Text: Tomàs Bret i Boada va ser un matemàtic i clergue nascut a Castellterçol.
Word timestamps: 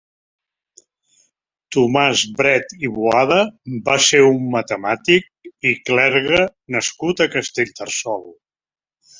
Tomàs 1.75 2.23
Bret 2.39 2.73
i 2.87 2.91
Boada 2.95 3.37
va 3.91 3.99
ser 4.07 4.23
un 4.31 4.41
matemàtic 4.57 5.53
i 5.73 5.77
clergue 5.91 6.43
nascut 6.79 7.23
a 7.27 7.33
Castellterçol. 7.39 8.27